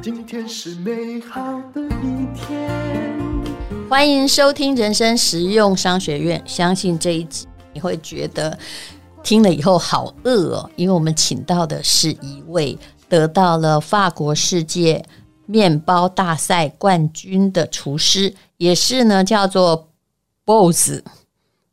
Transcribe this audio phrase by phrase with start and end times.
[0.00, 1.42] 今天是美好
[1.74, 2.70] 的一天。
[3.90, 6.40] 欢迎收听人生实用商学院。
[6.46, 8.56] 相信这一集你会觉得
[9.24, 12.78] 听了以后好饿哦，因为我们请到的是一位
[13.08, 15.04] 得到了法国世界
[15.46, 19.88] 面包大赛冠军的厨师，也是呢叫做
[20.44, 21.02] BOSS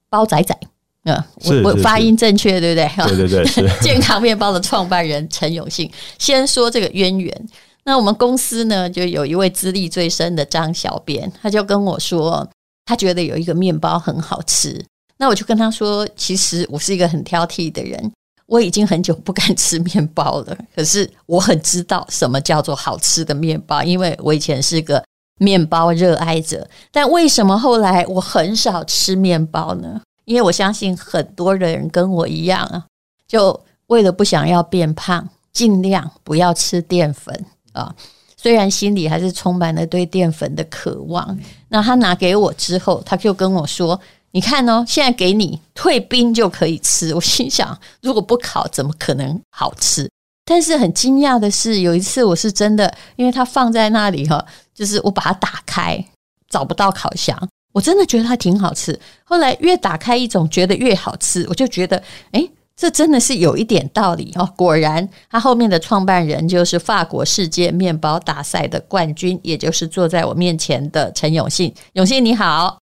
[0.09, 0.59] 包仔仔。
[1.05, 3.15] 嗯，我我发音正确对不对？
[3.15, 5.89] 对对对， 健康面包的创办人陈永信。
[6.18, 7.50] 先说这个渊源。
[7.86, 12.47] 那我们公司呢，就有一位资历最深的张小编，他就跟我说，
[12.86, 14.83] 他觉得有一个面包很好吃。
[15.18, 18.11] 那我就跟他说，其实我是一个很挑剔的人，
[18.46, 20.57] 我已经很久不敢吃面包了。
[20.75, 25.04] 可是我很知道什么叫做好吃的面包，因为我以前是个
[25.39, 26.69] 面包热爱者。
[26.91, 30.02] 但为什么后来我很少吃面包呢？
[30.29, 32.86] 因为我相信很多人跟我一样啊，
[33.28, 37.45] 就为了不想要变胖，尽量不要吃淀粉。
[37.73, 37.91] 啊，
[38.38, 41.35] 虽然心里还是充满了对淀粉的渴望。
[41.69, 50.07] 那他拿给我之后，他就跟我说：“你看哦，现在给你退冰就可以吃。”我心想，如果不烤，怎么可能好吃？
[50.45, 56.05] 但是很惊讶的是，有一次我是真的，因为它放在那里哈，就是我把它打开，
[56.50, 57.35] 找不到烤箱，
[57.80, 58.99] 我真的觉得它挺好吃。
[59.23, 62.52] 后来越打开一种，觉得越好吃，我就觉得，诶。
[62.75, 64.49] 这真的是有一点道理哦！
[64.55, 71.73] 果然，他后面的创办人就是法国世界面包大赛的冠军，也就是坐在我面前的陈永信。
[71.91, 72.80] 永信你好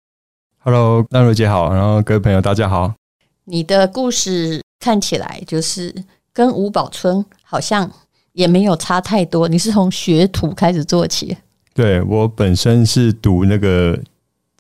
[0.64, 2.96] ，Hello，淡如姐好，然后各位朋友大家好。
[3.44, 5.94] 你的故事看起来就是
[6.34, 7.88] 跟吴宝春好像
[8.32, 9.48] 也没有差太多。
[9.48, 11.38] 你是从学徒开始做起？
[11.76, 13.96] 对，我本身是读那个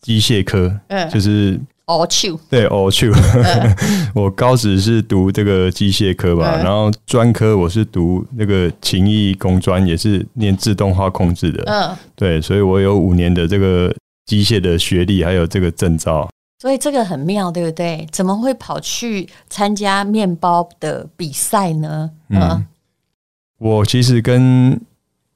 [0.03, 1.59] 机械科，嗯，就是。
[1.85, 3.11] 哦，去对，哦去。
[4.15, 11.61] 我高职是读这个机械科吧，然后专科我是读那个勤益工专，也是念自动化控制的。
[11.65, 13.93] 嗯，对，所以我有五年的这个
[14.25, 16.29] 机械的学历，还有这个证照。
[16.61, 18.07] 所以这个很妙，对不对？
[18.13, 22.09] 怎么会跑去参加面包的比赛呢？
[22.29, 22.65] 嗯，
[23.59, 24.79] 我其实跟。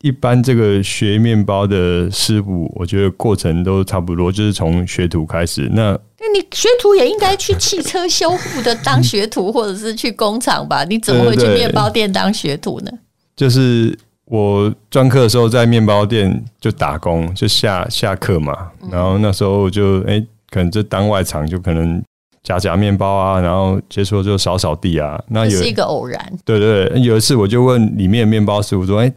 [0.07, 5.69] 一般这个学面包的师傅，我觉得过程都差不多，就是从学徒开始。
[5.73, 5.91] 那
[6.33, 10.85] 你学徒也应该去汽车修复的当学徒，或者是去工厂吧？
[10.85, 12.91] 你怎么会去面包店当学徒呢？
[13.35, 18.69] 就是我专科的时候在面包店就打工，就下下课嘛。
[18.89, 22.01] 然后那时候就哎、欸，可能就当外场，就可能
[22.43, 25.21] 夹夹面包啊，然后接触就扫扫地啊。
[25.27, 26.33] 那有是一个偶然。
[26.45, 29.13] 对对对，有一次我就问里面的面包师傅说：“哎、欸。”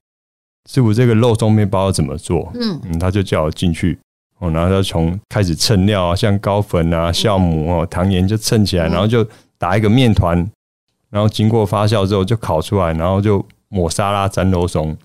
[0.69, 2.51] 师傅，这个肉松面包要怎么做？
[2.55, 3.99] 嗯嗯，他就叫我进去，
[4.39, 9.27] 哦，然后他从开始称料啊，像高粉啊、酵母哦、糖盐就称起来，然后就
[9.57, 10.37] 打一个面团，
[11.09, 14.97] 然后经过发酵之后就烤出来，然后就抹沙拉沾肉松。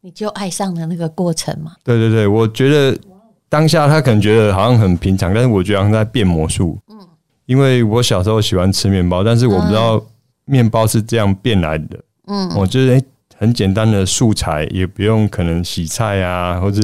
[0.00, 1.76] 你就爱上了那个过程嘛？
[1.84, 2.98] 对对对，我觉得
[3.48, 6.78] 当下他可能觉得好像很平常，但是我觉得好像在变魔术。
[6.88, 6.98] 嗯，
[7.46, 10.02] 因为我小时候喜欢吃面包，但是我不知道
[10.46, 12.00] 面包是这样变来的。
[12.26, 13.04] 嗯，我觉得。
[13.42, 16.80] 很简单的素材，也不用可能洗菜啊，或者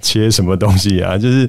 [0.00, 1.48] 切什么东西啊， 就是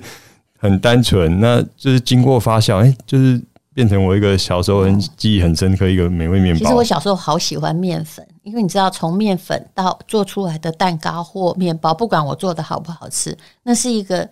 [0.60, 1.40] 很单纯。
[1.40, 3.42] 那就是经过发酵，哎、就是
[3.74, 6.60] 变成我一个小时候很记忆很深刻一个美味面包。
[6.60, 14.30] 其实我小时候好喜欢面粉，因为你知道，从面粉到做出来的蛋糕或面包，不管我做的好不好吃，那是一个。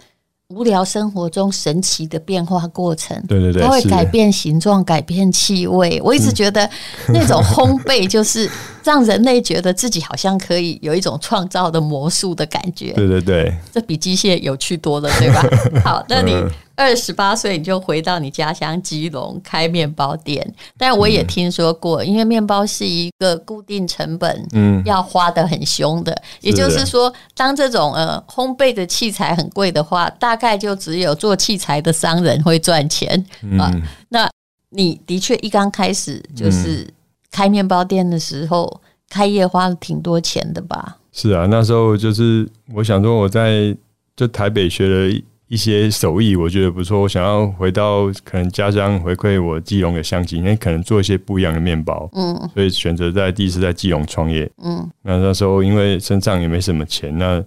[0.50, 6.02] 无聊生活中神奇的变化过程，对对对，它会改变形状、改变气味。
[6.04, 6.68] 我一直觉得
[7.10, 8.50] 那种烘焙就是
[8.84, 12.94] 让人类觉得自己好像可以有一种创造的魔术的感觉。
[12.94, 15.46] 对对对，这比机械有趣多了，对吧？
[15.86, 16.34] 好，那你。
[16.80, 26.22] 二十八岁你就回到你家乡基隆开面包店，但我也听说过，因为面包是一个固定成本，嗯，要花的很凶的。
[26.40, 33.26] 也就是说，当这种呃烘焙的器材很贵的话，大概就只有做器材的商人会赚钱
[33.60, 33.70] 啊。
[34.08, 34.30] 那
[34.70, 36.88] 你的确一刚开始就是
[37.30, 38.80] 开面包店的时候，
[39.10, 40.96] 开业花了挺多钱的吧？
[41.12, 43.76] 是啊，那时候就是我想说我在
[44.16, 45.22] 就台北学了。
[45.50, 57.44] 一些手艺我觉得不错，我想要回到可能家乡回馈我基隆的乡亲，因为可能做一些不一样的面包，嗯，所以选择在第一次在基隆创业，嗯，那那时候因为身上也没什么钱，那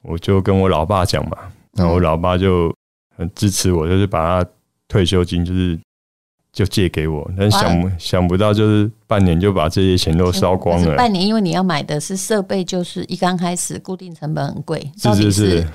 [0.00, 1.36] 我就跟我老爸讲嘛，
[1.74, 2.74] 那我老爸就
[3.14, 4.50] 很支持我，就是把他
[4.88, 5.78] 退休金就是
[6.50, 15.66] 就借给我，但想想不到就是半年就把这些钱都烧光了，半年因为你要买的是设备，就是一刚开始固定成本很贵，是是是。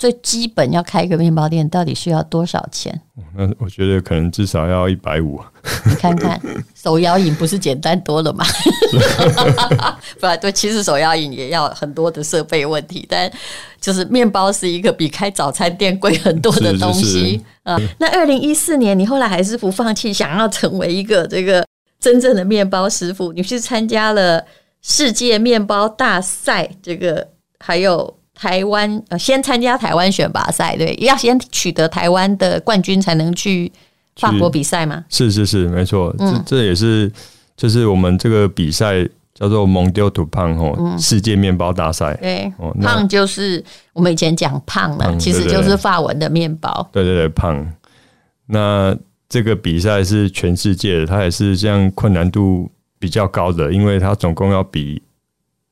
[0.00, 2.98] 最基本要开一个面包店，到底需要多少钱？
[3.36, 5.38] 那我觉得可能至少要一百五。
[5.84, 6.40] 你看看
[6.74, 8.42] 手摇饮不是简单多了吗？
[10.18, 13.30] 不然对，其实手摇饮也要很多的设备问题，但
[13.78, 17.78] 就是面包是一个比开早餐店贵很多的东西啊。
[17.98, 21.62] 那二零一四年，你后来还是不放弃，想要成为一个这个
[22.00, 24.42] 真正的面包师傅，你去参加了
[24.80, 33.70] 世界面包大赛，这个还有台湾呃，先参加台湾选拔赛，对，要先取得台湾的冠军才能去
[34.16, 35.04] 法国比赛吗？
[35.10, 37.12] 是是是，没错，嗯、这这也是
[37.54, 39.06] 就是我们这个比赛。
[39.32, 42.14] 叫做 Mondial du Pain 哦，世界面包大赛。
[42.16, 42.52] 对，
[42.82, 43.64] 胖就是
[43.94, 46.86] 我们以前讲胖了，其实就是法文的面包。
[46.92, 47.66] 对对对，胖。
[48.44, 48.94] 那
[49.30, 55.00] 这个比赛是全世界的，它也是这样困难度比较高的，因为它总共要比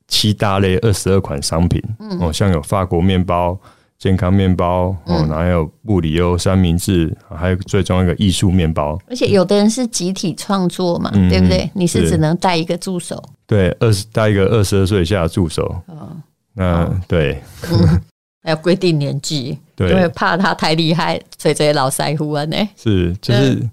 [0.08, 1.80] 七大类二十二款商品。
[2.20, 3.56] 哦，像有法国面包。
[3.98, 8.96] 健康面包哦，然后还有布里欧三明治，还有最重要一个艺术面包。
[9.08, 11.68] 而且有的人是集体创作嘛，嗯、对不对？
[11.74, 13.20] 你是只能带一个助手。
[13.44, 15.64] 对，二十带一个二十二岁以下的助手。
[15.86, 16.16] 哦，
[16.54, 18.00] 那、哦、对、嗯，
[18.44, 22.56] 还要规定年纪，对，因为怕他太厉害，所以这些老师傅啊呢。
[22.76, 23.68] 是，就是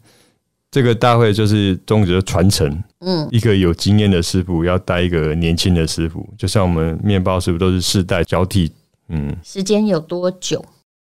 [0.76, 2.84] 这个大会就是宗旨的传承。
[3.00, 8.70] 嗯，一个有经验的师傅要带一个年轻的师傅，就像我们面包师傅都是世代交替。
[9.08, 10.62] 嗯，时间有多久？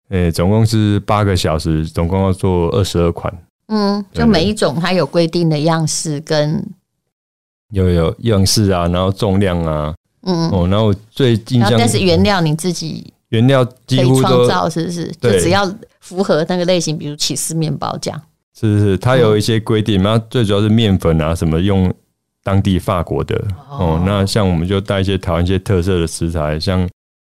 [0.09, 3.33] 诶、欸，总共是八个小时，总共要做二十二款。
[3.69, 6.69] 嗯，就每一种它有规定的样式跟
[7.73, 15.07] 有有样式啊，然后重量啊，嗯哦，然后最印象，但是原料你自己原料几乎都创造，是不是？
[15.21, 18.21] 就只要符合那个类型，比如起司面包这样。
[18.61, 21.93] 是是是，它有一些规定，那、嗯、最主要是面粉啊，什么用
[22.43, 23.37] 当地法国的
[23.71, 24.03] 哦，哦。
[24.05, 26.89] 那像我们就带一些台湾一些特色的食材，像。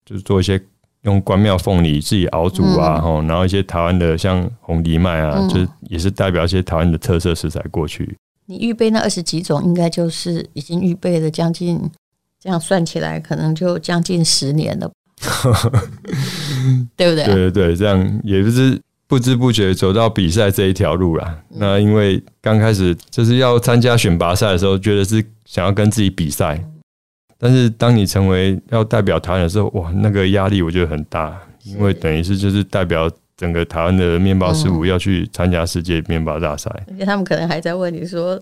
[0.03, 0.61] 就是做一些
[1.03, 8.17] 用关庙凤梨自己熬煮啊，吼、嗯，然后一些台湾的像红藜麦啊，嗯、就是也是代表一些台湾的特色食材过去。
[8.47, 11.79] 你预备那二十几种，应该就是已经预备了将近，
[12.41, 14.91] 这样算起来可能就将近十年了，
[16.97, 17.23] 对不对？
[17.23, 18.77] 对对对，这样也不是
[19.11, 21.43] 不知不觉走到比赛这一条路了。
[21.49, 26.57] 嗯、那因为刚开始就是要参加选拔赛的时候，觉得是想要跟自己比赛。
[27.37, 38.41] 但是当你成为要代表台湾的时候，哇，那个压力我觉得很大，因为等于是就是代表整个台湾的面包师傅要去参加世界面包大赛，而且他们可能还在问你说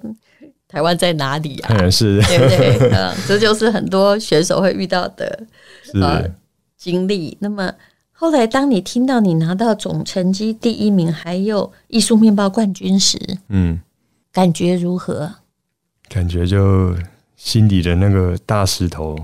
[0.67, 1.75] 台湾在哪里啊？
[1.81, 2.91] 嗯，是，对不对？
[2.91, 5.47] 嗯，这就是很多选手会遇到的
[5.99, 6.29] 呃
[6.77, 7.35] 经历。
[7.41, 7.73] 那么
[8.19, 13.17] 后来当你听到你拿到总成绩第一名，还有艺术面包冠军时，
[13.47, 13.79] 嗯，
[14.33, 15.31] 感觉如何？
[16.09, 16.95] 感觉就。
[17.39, 19.17] 心底的那个大石头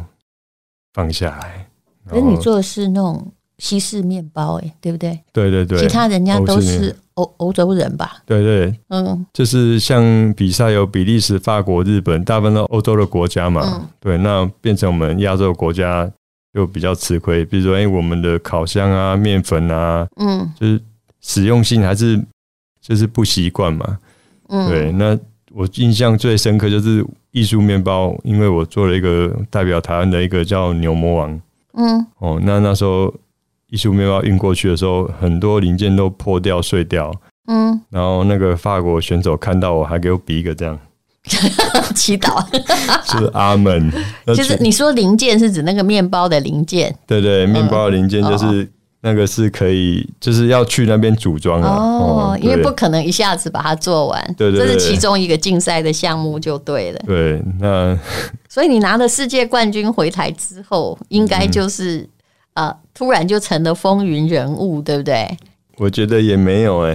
[0.94, 1.68] 放下来。
[2.08, 5.20] 可是你做的是那种西式面包，哎，对不对？
[5.34, 8.24] 对对对，其他人家都是欧欧洲人吧？
[8.26, 13.62] 对对，嗯，就是像比赛有比利时、法国、日本，大部分都欧洲的国家嘛。
[13.66, 16.10] 嗯、对，那变成我们亚洲国家
[16.56, 17.46] 就比较吃亏。
[17.46, 20.81] 比如说，哎，我们的烤箱啊、面粉啊，嗯，就是
[21.22, 22.19] 实用性还是
[22.81, 24.00] 就是不习惯嘛。
[24.48, 25.16] 嗯，对，那。
[25.57, 31.42] 我印象最深刻就是艺术面包，因为我做了一个代表台湾的一个叫牛魔王。
[31.75, 33.13] 嗯，哦，那那时候
[33.69, 37.10] 艺术面包运过去的时候，很多零件都破掉碎掉。
[37.48, 40.78] 嗯，然后那个法国选手看到我还给我比一个这样
[41.95, 42.44] 祈祷，
[43.05, 43.91] 是阿门。
[44.27, 46.96] 就是你说零件是指那个面包的零件？
[47.08, 48.70] 对对，面包的零件就是。
[49.01, 51.75] 那个是可以，就是要去那边组装啊。
[51.77, 54.36] 哦，因为不可能一下子把它做完。
[54.36, 57.00] 对对，这是其中一个竞赛的项目就对了。
[57.05, 57.96] 对，那
[58.50, 62.10] 所以你拿了世界冠军回台之后，应该就是
[62.55, 65.38] 呃，突然就成了风云人物，对不对？
[65.77, 66.94] 我觉得也没有哎。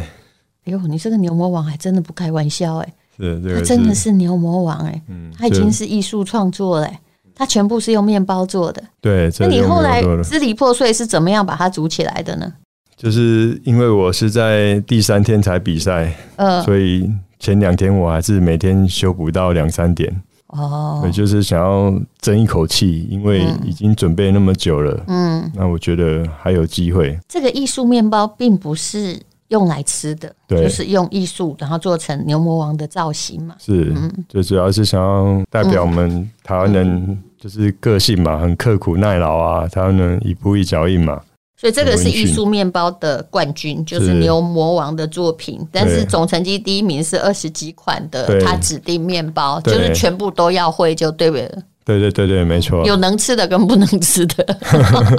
[0.64, 2.92] 哎呦，你这个牛魔王还真的不开玩笑哎。
[3.20, 5.02] 是，这个他真的是牛魔王哎。
[5.08, 6.90] 嗯，他已经是艺术创作了。
[7.32, 9.30] 他全部是用面包做的，对。
[9.38, 12.52] 那你后来支离破碎是怎么样把它组起来的呢？
[12.98, 20.14] 就是因为我是在第三天才比赛，呃，所以前两天我还是每天修补到两三点。
[20.48, 25.02] 哦，也就是想要争一口气，因为已经准备那么久了。
[25.06, 27.18] 嗯，那我觉得还有机会。
[27.26, 29.18] 这个艺术面包并不是
[29.50, 33.54] 用来吃的，对，就是用艺术然后做成牛魔王的造型嘛。
[33.61, 37.23] 是，嗯，就主要是想要代表我们台湾人。
[37.40, 41.19] 就是个性嘛，很刻苦耐劳啊，台湾人一步一脚印嘛。
[41.57, 45.59] 所以这个是艺术面包的冠军，就是牛魔王的作品。
[45.59, 51.62] 是，但是总成绩第一名是二十几款的他指定面包，就是全部都要会就对了。
[51.83, 52.85] 对对对对，没错。
[52.85, 54.45] 有能吃的跟不能吃的。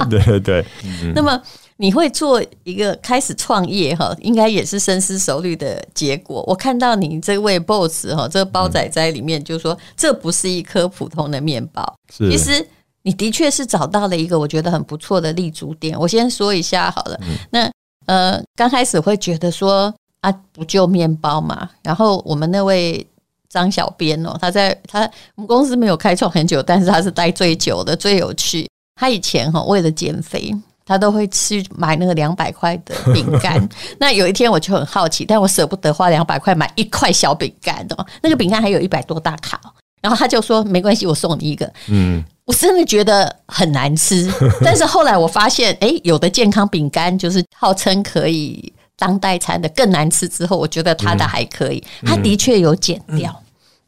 [0.08, 0.64] 对 对对。
[1.16, 1.42] 那么
[1.82, 6.44] 你会做一个开始创业哈，应该也是深思熟虑的结果。
[6.46, 11.84] 我看到你这位 boss 哈，这个包仔仔里面就说，这不是一颗普通的面包。
[12.06, 12.64] 其实
[13.02, 15.98] 你的确是找到了一个我觉得很不错的立足点。
[15.98, 17.72] 我先说一下好了，嗯、那
[18.06, 21.68] 呃，刚开始会觉得说啊，不就面包嘛。
[21.82, 23.04] 然后我们那位
[23.48, 25.00] 张小编哦，他在他
[25.34, 28.70] 我们公司没有开创很久，但是他是待最久的，最有趣。
[28.94, 33.68] 他以前哈为了减肥，他都会去买那个两百块的饼干。
[33.98, 38.06] 那有一天我就很好奇，但我舍不得花两百块买一块小饼干哦。
[38.20, 39.60] 那个饼干还有一百多大卡，
[40.00, 41.72] 然后他就说没关系，我送你一个。
[41.88, 44.32] 嗯，我真的觉得很难吃，
[44.64, 50.28] 但是后来我发现，哎，有的健康饼干就是号称可以当代餐的更难吃。
[50.28, 53.40] 之后我觉得他的还可以，他的确有减掉，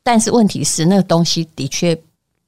[0.03, 1.99] 但是问题是那个东西的确。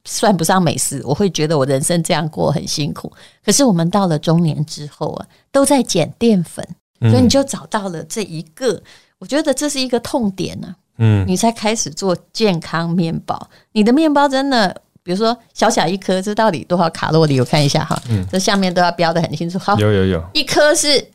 [0.09, 3.11] 算不上美食，我会觉得我人生这样过很辛苦。
[3.45, 6.65] 可是我们到了中年之后啊，都在减淀粉，
[7.01, 8.83] 所以你就找到了这一个，嗯、
[9.19, 10.75] 我觉得这是一个痛点呢、啊。
[10.99, 13.49] 嗯，你才开始做健康面包。
[13.73, 14.73] 你的面包真的，
[15.03, 17.37] 比如说小小一颗，这到底多少卡路里？
[17.39, 19.59] 我看一下哈，嗯、这下面都要标的很清楚。
[19.59, 21.05] 好，有有有，一颗是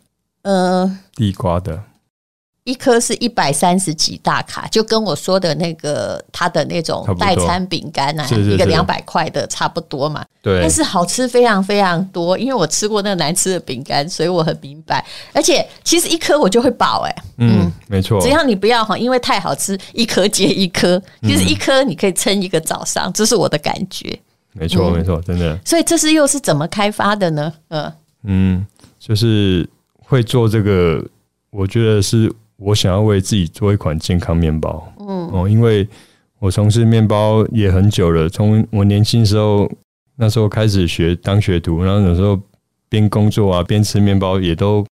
[0.42, 1.82] 呃地瓜的。
[2.64, 10.24] 一颗是一百三十几大卡，就跟我说的那个他的那种代餐饼干啊，一个两百块的差不多嘛。
[10.40, 15.04] 对，但是好吃非常非常多，因为我吃过那个难吃的饼干，所以我很明白。
[15.32, 24.16] 而且其实一颗我就会饱哎、欸，嗯，没错，只要你不要哈，因为太好吃，一颗接一颗，其实一颗你可以撑一个早上，这是我的感觉。
[24.52, 25.58] 没错，没错，真的。
[25.64, 27.52] 所以这是又是怎么开发的呢？
[27.70, 27.92] 嗯
[28.22, 28.66] 嗯，
[29.00, 31.04] 就是会做这个，
[31.50, 32.32] 我觉得是。
[32.62, 35.28] 我想要为自己做一款健康面包，嗯。
[35.32, 35.88] 哦，因为
[36.38, 39.70] 我从事面包也很久了，从我年轻时候
[40.16, 42.38] 那时候开始学当学徒，然后有时候
[42.88, 44.86] 边工作啊边吃面包，也都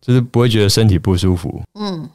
[0.00, 2.08] 就是不会觉得身体不舒服，嗯，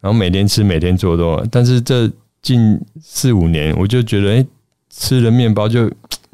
[0.00, 2.10] 然后每天吃每天做都，但是这
[2.42, 4.46] 近四五年我就觉得，哎，
[4.90, 5.88] 吃了面包就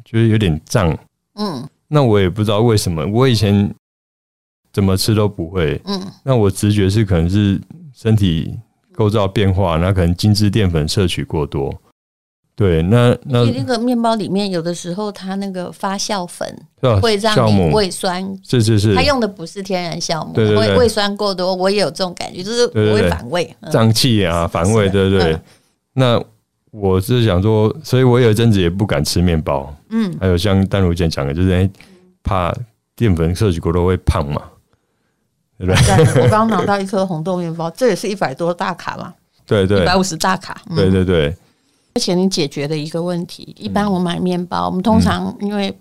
[0.04, 0.97] 觉得有点胀，
[1.35, 3.75] 嗯，那我也不知道为什么，我以前
[4.73, 7.61] 怎么吃都不会，嗯，那我直觉是可能是。
[8.00, 8.59] 身体
[8.92, 11.75] 构造变化，那可能精致淀粉摄取过多。
[12.57, 16.49] 对，那那那个面包里面有的时候它那个发酵粉
[17.02, 25.38] 会让你胃酸，是是是，它用的不是天然酵母，会胃酸过多，我也有这种感觉，就是我会反胃、胀气啊，反胃，对对。
[25.92, 26.23] 那
[26.71, 31.69] 我是想说，所以我有一阵子也不敢吃面包，嗯，还有像丹如姐讲的，就是哎，
[32.23, 32.54] 怕
[32.97, 34.42] 淀粉摄取过多会胖嘛。
[35.61, 36.23] 对不对？
[36.23, 39.12] 我刚拿到一颗红豆面包， 这也是一百多大卡嘛？
[39.47, 40.62] 对对，一百五十大卡。
[40.71, 41.37] 嗯、对对对，
[41.95, 43.55] 而且你解决了一个问题。
[43.59, 45.76] 一般我买面包，我们通常因为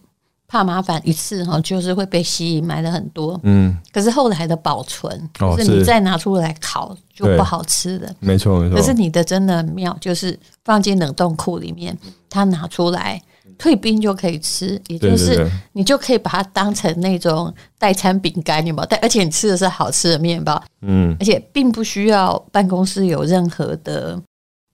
[0.48, 3.40] 怕麻烦，一次哈就是会被吸引买了很多。
[3.44, 3.78] 嗯。
[3.94, 8.12] 可是后来的保存，就是你再拿出来烤就不好吃了。
[8.20, 8.76] 没错没错。
[8.76, 11.98] 可是你的真的妙，就是放进冷冻库里面，
[12.30, 13.22] 它拿出来。
[13.58, 18.88] 退冰就可以吃，也就是你就可以把它当成那种代餐饼干，你有没有？
[18.90, 24.22] 但而且你吃的是好吃的面包，嗯，而且并不需要办公室有任何的，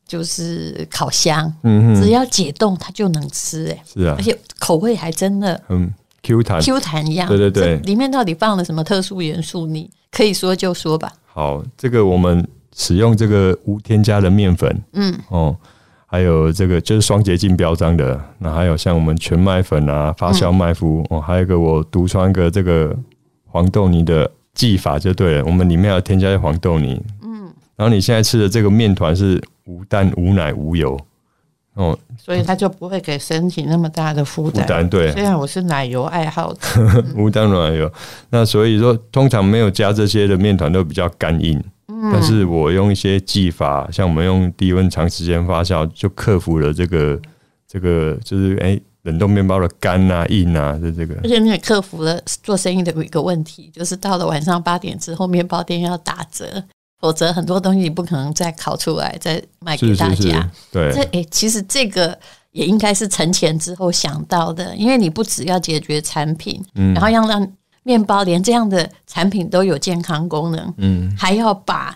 [0.07, 5.91] 就是烤箱，嗯，只要解冻它就能吃，哎，是啊，而且口味还真的嗯
[6.23, 9.65] Q 弹 Q 弹一样，对对对，里面到底放了什么特殊元素？
[9.67, 11.11] 你可以说就说吧。
[11.25, 15.55] 好，这个我们使用这个无添加的面粉，嗯哦。
[16.07, 22.95] 还有这个就是双洁净标章的，那还有像我们全麦粉啊、发酵麦麸哦，还有一个我独创一个这个
[23.47, 30.97] 黄豆泥的技法就对了，我们里面要添加黄豆泥，嗯，然后你现在吃的这个面团是无蛋、无奶、无油
[31.73, 34.87] 哦，所以它就不会给身体那么大的负担。
[34.87, 36.59] 对，虽然我是奶油爱好者，
[37.17, 37.91] 无蛋奶油，
[38.29, 41.61] 那所以说通常没有加这些的面团都比较干硬。
[41.87, 47.19] 但是我用一些技法，像我们用低温长时间发酵，就克服了这个
[47.67, 51.15] 这个就是哎、欸、冷冻面包的干啊硬啊的这个。
[51.23, 56.63] 而且你也克服了做生意的一个问题，就是到了晚上八点之后，面包店要打折，
[56.99, 60.15] 否则很多东西你不可能再烤出来再卖给大家。
[60.15, 62.17] 是是是对，这哎、欸、其实这个
[62.51, 67.47] 也应该是成钱之后想到的，因为你不只要解决产品，嗯，然后要让。
[67.87, 71.95] 面包连这样的产品都有健康功能，嗯，还要把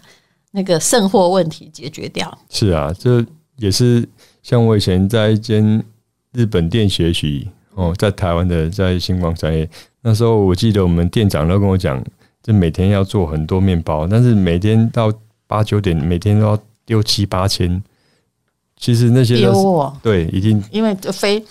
[0.52, 2.38] 那个剩货问题解决掉。
[2.48, 3.26] 是啊，这
[3.58, 4.08] 也是
[4.44, 5.84] 像我以前在一间
[6.34, 9.68] 日本店学习哦，在台湾的在星光产业
[10.04, 12.00] 那时候，我记得我们店长都跟我讲，
[12.44, 15.12] 就每天要做很多面包，但是每天到
[15.48, 17.82] 八九点，每天都要丢七八千。
[18.78, 21.44] 其实那些都是、哦、对，一定因为非。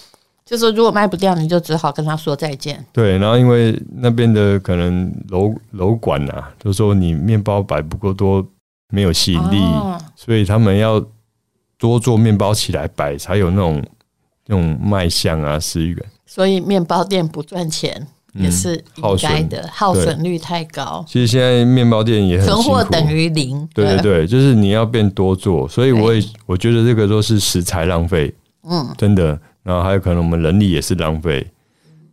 [0.48, 2.82] 就是如果卖不掉，你就只好跟他说再见。
[2.90, 8.42] 对，然后因为那边的可能楼楼管啊，就说你面包摆不够多，
[8.90, 11.04] 没有吸引力，哦、所以他们要
[11.76, 13.84] 多做面包起来摆，才有那种
[14.46, 16.02] 那种卖相啊，思源。
[16.24, 21.04] 所以面包店不赚钱也是应该的，嗯、耗损率太高。
[21.06, 23.68] 其实现在面包店也很存货等于零。
[23.74, 28.34] 对对对，就是你要变多做，所以我也我觉得这个都是食材浪费，
[28.66, 29.38] 嗯，真的。
[29.68, 31.46] 然后还有可能我们人力也是浪费，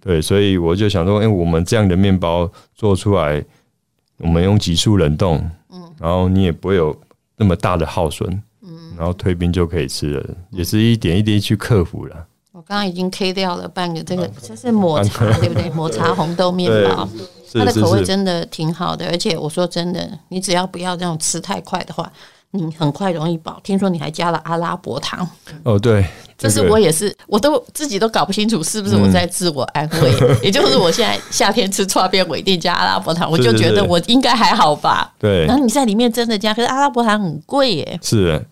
[0.02, 3.42] 对，所以我就想说，哎，我们这样的面包做出来，
[4.18, 5.38] 我们用急速冷冻，
[5.72, 6.94] 嗯，然后你也不会有
[7.38, 8.30] 那么大的耗损，
[8.62, 12.28] 嗯，然后退冰就可以吃了，也是一点一滴去克服了。
[12.52, 15.70] 我刚刚已经 K 掉了半个，这个这是抹茶， 对不对？
[15.70, 17.08] 抹茶红豆面包，
[17.54, 19.08] 它的口味真的挺好的。
[19.08, 22.12] 而且我说真的，你只要不要这种吃太快的话，
[22.52, 23.60] 你很快容易饱。
[23.64, 25.28] 听说你还加了阿拉伯糖，
[25.64, 26.06] 哦，对，
[26.38, 30.14] 这是我也是，我都自己都搞不清楚是不是我在自我安慰。
[30.44, 35.14] 也就是我现在夏天吃串边我一定加阿拉伯糖，我就觉得我应该还好吧。
[35.20, 38.00] 对，然后你在里面真的加，可是阿拉伯糖很贵耶。
[38.02, 38.46] 是。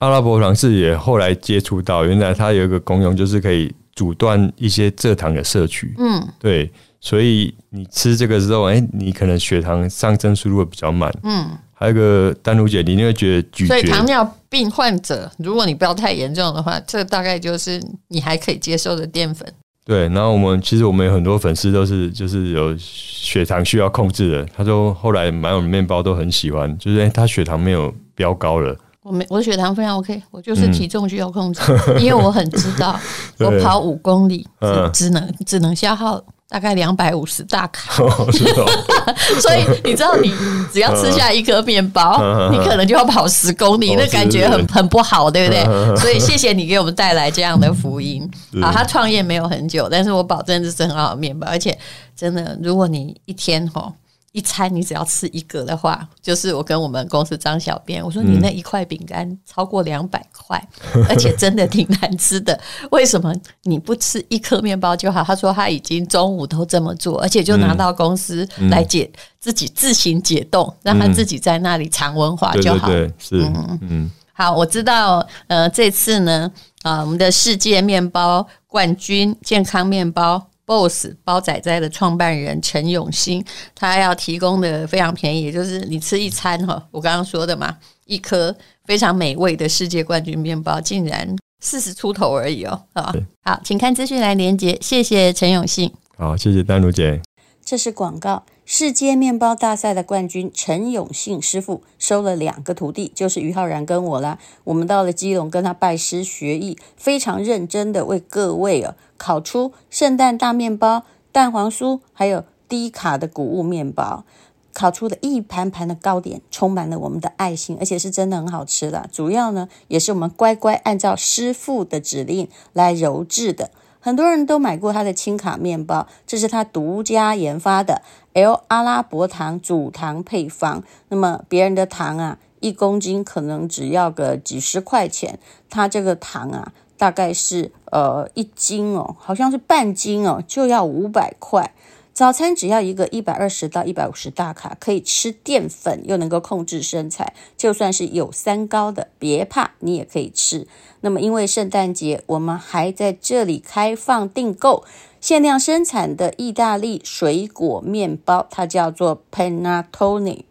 [0.00, 5.94] 阿拉伯糖是也后来接触到，原来它有一个功用，就是可以阻断一些蔗糖的摄取。
[5.96, 11.10] 嗯，对，所以你吃这个之后，哎、欸，你可能血糖上升速度会比较慢。
[11.22, 13.68] 嗯，还有一个丹如姐，你会觉得咀嚼。
[13.68, 17.78] 所以糖尿病患者，如果你不要太严重的话，这大概就是
[18.08, 19.46] 你还可以接受的淀粉。
[19.84, 28.74] 对，然后我们其实我们有很多粉丝都是就是有血糖需要控制的，他说后来买我们面包都很喜欢，就是、欸、他血糖没有飙高了。
[29.02, 32.98] 我没，我的血糖非常 OK，我就是体重需要控制，嗯、 因为我很知道，
[33.38, 34.44] 我跑五公里
[34.92, 38.26] 只能只能消耗大概两百五十大卡，哦 哦、
[39.42, 40.32] 所以你知道，你
[40.72, 45.64] 只要吃下一颗面包， 嗯、你可能就要跑十公里，哦、那感觉很很不好，对不对？
[45.66, 48.22] 嗯、所以谢谢你给我们带来这样的福音。
[48.62, 51.76] 啊，他创业没有很久，但是我保证这是很好的面包，而且
[52.16, 53.92] 真的，如果你一天哈。
[54.36, 60.62] 一餐你只要吃一个的话，就是我跟我们公司张小编我说，你那一块饼干超过两百块，
[60.94, 62.60] 嗯、 而且真的挺难吃的。
[62.90, 65.24] 为什么你不吃一颗面包就好？
[65.24, 72.88] 他说他已经中午都这么做，而且就拿到公司来解、嗯、自己自行解冻，让他自己在那里常温化就好。
[72.88, 74.10] 对对对，是嗯嗯。
[74.34, 75.26] 好，我知道。
[75.46, 80.46] 呃，这次呢，啊、呃，我们的世界面包冠军健康面包。
[80.66, 83.42] Boss 包仔仔的创办人陈永兴，
[83.74, 97.22] 他要提供的非常便宜，就是你吃一餐哈，我刚刚说的嘛，一颗非常美味的世界冠军面包，竟然四十出头而已哦，啊，好，请看资讯来连接，谢谢陈永兴，好，谢谢丹如姐，
[97.64, 98.44] 这是广告。
[98.68, 104.40] 世界面包大赛的冠军陈永信师傅收了两个徒弟，就是于浩然跟我啦。
[104.64, 114.24] 我们到了基隆跟他拜师学艺，非常认真的为各位啊烤出圣诞大面包、蛋黄酥，还有低卡的谷物面包，
[114.72, 119.08] 烤出的一盘盘的糕点，充满了我们的爱心，而且是真的很好吃的。
[119.12, 123.70] 主要呢，也是我们乖乖按照师傅的指令来揉制的。
[124.06, 128.02] 很多人都买过他的轻卡面包，这是他独家研发的
[128.34, 130.84] L 阿拉伯糖主糖配方。
[131.08, 141.74] 那么别人的糖啊，一公斤可能只要个几十块钱，他这个糖啊，大概是呃一斤哦，好像是半斤哦，就要五百块。
[142.16, 150.66] 早餐只要一个一百二十到一百五十大卡，可以吃淀粉又能够控制身材，就算是有三高的，别怕，你也可以吃。
[151.02, 154.82] 那么因为圣诞节，我们还在这里开放订购
[155.20, 160.44] 限量生产的意大利水果面包，它叫做 Panettone。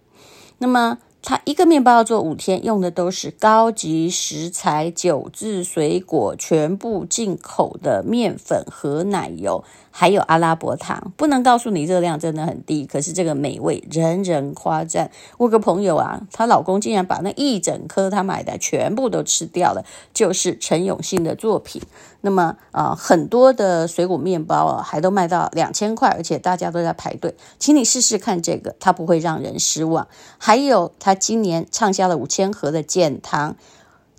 [0.60, 9.64] 那么它一个面包要做五天，用的都是高级食材、酒渍水果，全部进口的面粉和奶油。
[9.98, 15.10] 还有阿拉伯糖，不能告诉你热量真的很低，可是这个美味人人夸赞。
[15.38, 21.82] 我个朋友啊，她老公竟然把那一整颗他买的全部都吃掉了，就是陈永信的作品。
[22.20, 30.10] 那么啊、很多的水果面包啊，还都卖到两千块，而且大家都在排队，请你试试看这个，它不会让人失望。
[30.38, 33.56] 还有他今年畅销了五千盒的减糖。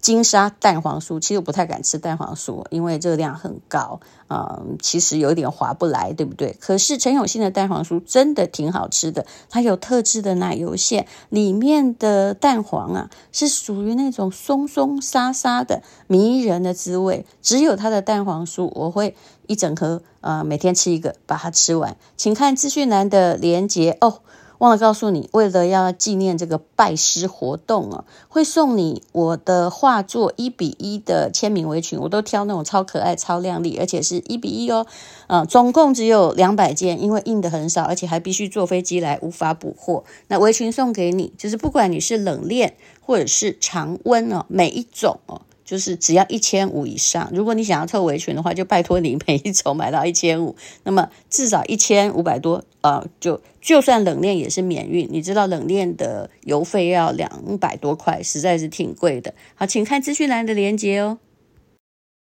[0.01, 6.57] 金沙蛋黄酥，其实我不太敢吃蛋黄酥，因为热量很高，嗯，其实有点划不来，对不对？
[6.61, 17.27] 可是陈永信的蛋黄酥真的挺好吃的，它有特制的奶油馅，里面的蛋黄啊是属于那种松松沙沙的迷人的滋味。
[17.43, 19.17] 只有它的蛋黄酥，我会
[19.49, 21.97] 一整盒，呃，每天吃一个，把它吃完。
[22.17, 24.21] 请看资讯栏的连接哦。
[24.59, 34.87] 忘了告诉你，为了要纪念这个拜师活动啊，会送你我的画作一比一的签名围裙，我都挑那种超可爱、超靓丽，而且是一比一哦。
[35.27, 40.05] 啊，总共只有两百件，因为印的很少，而且还必须坐飞机来，无法补货。
[40.29, 45.43] 那围裙送给你，就是不管你是冷链或者是常温哦，每一种哦。
[45.67, 55.09] 就是只要一千五以上，如果你想要凑围裙的话，就拜托你每一种买到一千五，那么至少一千五百多，啊，就就算冷链也是免运。
[55.11, 59.35] 你知道冷链的邮费要两百多块，实在是挺贵的。
[59.57, 61.19] 好，请看资讯栏的链接哦。